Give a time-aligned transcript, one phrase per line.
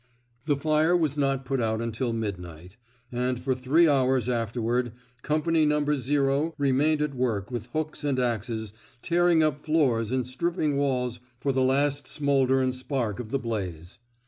[0.45, 2.75] The fire was not put out until midnight;
[3.11, 6.53] and for three hours afterward Company 115 f THE SMOKE EATEBS No.
[6.57, 11.61] remained at work with hooks and axes tearing up floors and stripping walls for the
[11.61, 13.99] last smoulder and spark of the blaze.